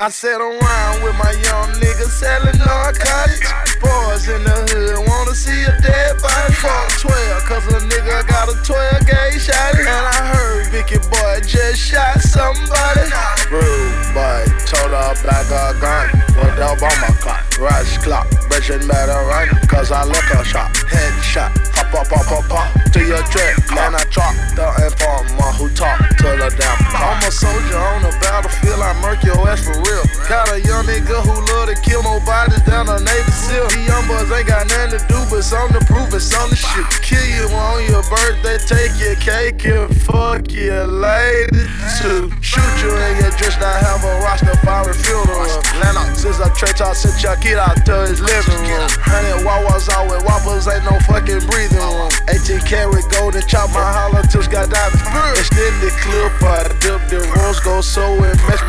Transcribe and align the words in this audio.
I 0.00 0.08
sat 0.08 0.40
around 0.40 1.04
with 1.04 1.12
my 1.20 1.28
young 1.44 1.76
niggas 1.76 2.08
selling 2.08 2.56
narcotics. 2.56 3.52
Boys 3.84 4.32
in 4.32 4.40
the 4.48 4.56
hood 4.72 4.96
wanna 5.04 5.36
see 5.36 5.60
a 5.68 5.76
dead 5.76 6.16
body. 6.24 6.56
Fuck 6.56 6.88
12, 7.04 7.44
cause 7.44 7.68
a 7.68 7.84
nigga 7.84 8.24
got 8.24 8.48
a 8.48 8.56
12 8.64 9.04
gauge 9.04 9.44
shot. 9.44 9.76
And 9.76 9.92
I 9.92 10.32
heard 10.32 10.72
Vicky 10.72 10.96
boy 11.04 11.44
just 11.44 11.84
shot 11.84 12.16
somebody. 12.16 13.12
Rude 13.52 13.92
boy, 14.16 14.48
told 14.64 14.88
her 14.88 15.12
black 15.20 15.52
a 15.52 15.76
gun. 15.76 16.08
Put 16.32 16.56
up 16.56 16.80
on 16.80 16.96
my 17.04 17.12
clock. 17.20 17.44
Rush 17.60 18.00
clock, 18.00 18.24
bitch, 18.48 18.72
it 18.72 18.88
better 18.88 19.20
run. 19.28 19.52
Cause 19.68 19.92
I 19.92 20.08
look 20.08 20.24
a 20.32 20.40
shot. 20.48 20.72
Headshot, 20.88 21.52
pop, 21.76 21.92
pop, 21.92 22.08
pop, 22.08 22.24
pop, 22.24 22.48
pop. 22.48 22.92
To 22.96 23.04
your 23.04 23.20
trip, 23.28 23.59
Got 30.30 30.46
a 30.54 30.60
young 30.62 30.86
nigga 30.86 31.26
who 31.26 31.34
love 31.50 31.66
to 31.66 31.74
kill 31.82 32.04
more 32.04 32.20
bodies 32.22 32.62
down 32.62 32.86
a 32.86 33.02
Navy 33.02 33.34
SEAL. 33.34 33.66
These 33.66 33.82
young 33.82 34.06
boys 34.06 34.30
ain't 34.30 34.46
got 34.46 34.62
nothing 34.70 34.94
to 34.94 35.02
do 35.10 35.18
but 35.26 35.42
something 35.42 35.74
to 35.74 35.82
prove 35.90 36.14
it's 36.14 36.30
on 36.38 36.46
the 36.46 36.54
shoot. 36.54 36.86
Kill 37.02 37.26
you 37.26 37.50
on 37.50 37.82
your 37.90 37.98
birthday, 38.06 38.54
take 38.62 38.94
your 39.02 39.18
cake 39.18 39.66
and 39.66 39.90
fuck 39.90 40.46
your 40.54 40.86
lady 40.86 41.66
too. 41.98 42.30
Shoot 42.38 42.62
you 42.78 42.94
in 42.94 43.18
your 43.18 43.34
dress, 43.42 43.58
not 43.58 43.74
have 43.82 44.06
a 44.06 44.22
roster 44.22 44.54
fire 44.62 44.94
funeral. 44.94 45.50
Lennox 45.82 46.22
is 46.22 46.38
a 46.38 46.46
church, 46.54 46.78
I 46.78 46.94
sent 46.94 47.18
your 47.26 47.34
kid 47.42 47.58
out 47.58 47.82
to 47.90 48.06
his 48.06 48.22
living 48.22 48.54
room. 48.69 48.69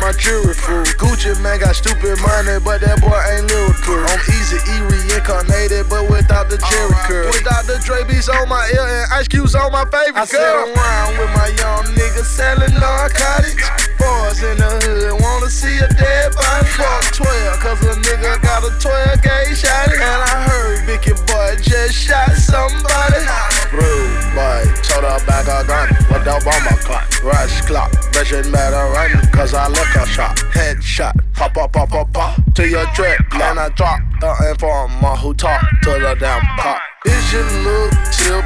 My 0.02 0.10
jewelry 0.10 0.50
food. 0.50 0.90
Gucci 0.98 1.30
Mane 1.38 1.62
got 1.62 1.78
stupid 1.78 2.18
money, 2.18 2.58
but 2.58 2.82
that 2.82 2.98
boy 2.98 3.14
ain't 3.14 3.46
lyrical. 3.46 4.02
I'm 4.02 4.18
easy, 4.34 4.58
E 4.58 4.82
reincarnated, 4.90 5.86
but 5.86 6.10
without 6.10 6.50
the 6.50 6.58
Jheri 6.58 6.98
curl. 7.06 7.30
Without 7.30 7.70
the 7.70 7.78
Dre 7.86 8.02
beats 8.02 8.26
on 8.26 8.50
my 8.50 8.66
ear 8.74 8.82
and 8.82 9.06
ice 9.14 9.30
cubes 9.30 9.54
on 9.54 9.70
my 9.70 9.86
favorite 9.94 10.18
I 10.18 10.26
girl. 10.26 10.42
I 10.42 10.74
around 10.74 11.10
with 11.22 11.30
my 11.38 11.48
young 11.54 11.86
niggas 11.94 12.26
selling 12.26 12.74
narcotics. 12.82 13.62
Boys 13.94 14.42
in 14.42 14.58
the 14.58 14.74
hood 14.82 15.22
wanna 15.22 15.46
see 15.46 15.78
a 15.78 15.86
dead 15.86 16.34
body. 16.34 16.66
Fuck 16.74 17.22
12, 17.22 17.62
cause 17.62 17.78
a 17.86 17.94
nigga 18.02 18.42
got 18.42 18.66
a 18.66 18.74
12 18.82 19.22
gauge 19.22 19.54
shot. 19.54 19.86
And 19.86 20.02
I 20.02 20.34
heard 20.50 20.82
Vicky 20.82 21.14
boy 21.30 21.62
just 21.62 21.94
shot 21.94 22.34
somebody. 22.34 23.22
Rude 23.70 24.18
boy, 24.34 24.66
told 24.82 25.06
her 25.06 25.22
back 25.30 25.46
a 25.46 25.62
gun. 25.62 25.91
What 26.22 26.46
up 26.46 26.54
on 26.54 26.64
my 26.64 26.78
clock? 26.78 27.24
Rush 27.24 27.62
clock, 27.62 27.90
it 28.14 28.52
better 28.52 28.92
run. 28.94 29.10
Cause 29.32 29.54
I 29.54 29.66
look 29.66 29.88
a 29.96 30.06
shot. 30.06 30.36
Headshot, 30.54 31.18
pop, 31.34 31.52
pop, 31.52 31.72
pop, 31.72 31.88
pop, 31.88 32.12
pop. 32.12 32.54
To 32.54 32.68
your 32.68 32.86
trip, 32.94 33.18
then 33.32 33.58
I 33.58 33.70
drop. 33.70 33.98
The 34.20 34.30
informer 34.50 35.16
who 35.16 35.34
talk 35.34 35.60
to 35.82 35.90
the 35.90 36.14
damn 36.20 36.40
pop. 36.58 36.80
It's 37.06 37.32
your 37.32 37.42
look 37.66 37.90
tip. 38.14 38.44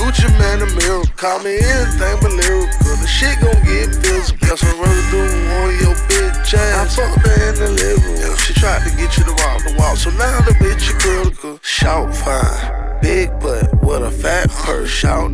Gucci 0.00 0.24
Mane 0.40 0.60
the 0.60 0.72
mirror, 0.72 1.04
call 1.16 1.38
me 1.40 1.60
anything 1.60 2.16
but 2.22 2.32
lyrical. 2.32 2.96
The 2.96 3.06
shit 3.06 3.38
gon' 3.44 3.60
get 3.60 3.92
physical. 3.92 4.48
Cause 4.48 4.64
I'm 4.64 4.80
really 4.80 5.10
doing 5.10 5.50
on 5.52 5.70
your 5.84 5.94
bitch 6.08 6.54
ass. 6.54 6.98
I 6.98 7.12
fucked 7.12 7.26
her 7.26 7.48
in 7.50 7.54
the 7.56 7.70
living 7.76 8.24
room. 8.24 8.36
She 8.38 8.54
tried 8.54 8.88
to 8.88 8.96
get 8.96 9.18
you 9.18 9.24
to 9.24 9.32
walk 9.36 9.60
the 9.68 9.76
walk, 9.76 9.98
so 9.98 10.08
now 10.16 10.40
the 10.40 10.52
bitch 10.52 10.88
is 10.88 10.96
critical. 10.96 11.60
Shout 11.60 12.16
fine, 12.16 13.00
big 13.02 13.28
butt 13.38 13.84
with 13.84 14.02
a 14.02 14.10
fat 14.10 14.48
purse. 14.48 14.88
Shout 14.88 15.30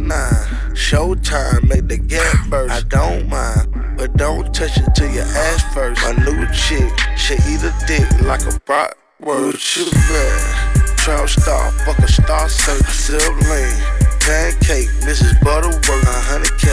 showtime, 0.88 1.68
make 1.68 1.86
the 1.86 1.98
gap 1.98 2.48
burst. 2.48 2.72
I 2.72 2.80
don't 2.88 3.28
mind, 3.28 3.98
but 3.98 4.16
don't 4.16 4.54
touch 4.54 4.78
it 4.78 4.94
to 4.94 5.04
your 5.12 5.24
ass 5.24 5.62
first. 5.74 6.00
My 6.00 6.12
new 6.24 6.46
chick, 6.48 6.88
she 7.14 7.34
eat 7.44 7.60
a 7.60 7.74
dick 7.86 8.08
like 8.22 8.40
a 8.48 8.58
brat. 8.64 8.96
Word 9.20 9.60
you 9.76 9.84
bad. 9.84 10.96
Trout 10.96 11.28
star, 11.28 11.70
fuck 11.84 11.98
a 11.98 12.08
star 12.08 12.48
search, 12.48 12.88
silk 12.88 13.36
lane. 13.52 13.76
Pancake, 14.24 14.88
Mrs. 15.04 15.36
Butterworth, 15.44 16.08
a 16.08 16.20
hundred 16.24 16.56
K. 16.56 16.72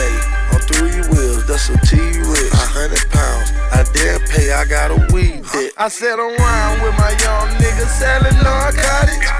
On 0.56 0.60
three 0.64 0.96
wheels, 1.12 1.46
that's 1.46 1.68
a 1.68 1.76
T-Rex. 1.84 2.52
A 2.52 2.66
hundred 2.72 3.04
pounds, 3.12 3.52
I 3.68 3.84
dare 3.92 4.18
pay, 4.32 4.50
I 4.50 4.64
got 4.64 4.92
a 4.92 5.12
weed 5.12 5.44
debt. 5.52 5.72
I 5.76 5.88
sat 5.88 6.18
around 6.18 6.80
with 6.80 6.96
my 6.96 7.12
young 7.20 7.48
niggas 7.60 7.92
selling 8.00 8.36
narcotics. 8.40 9.35